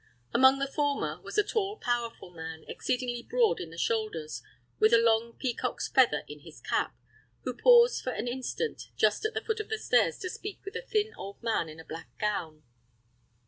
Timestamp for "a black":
11.79-12.17